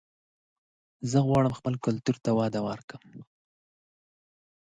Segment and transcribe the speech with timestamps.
[1.11, 3.21] زه غواړم خپل کلتور ته وده ورکړم